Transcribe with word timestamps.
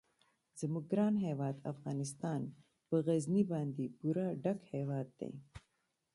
زموږ 0.59 0.83
ګران 0.91 1.15
هیواد 1.27 1.55
افغانستان 1.71 2.41
په 2.87 2.95
غزني 3.05 3.43
باندې 3.51 3.93
پوره 3.97 4.27
ډک 4.43 4.59
هیواد 4.73 5.07
دی. 5.19 5.33